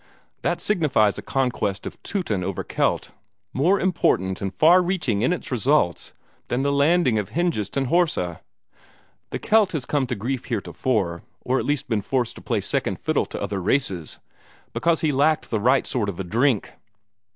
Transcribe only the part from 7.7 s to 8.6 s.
and Horsa.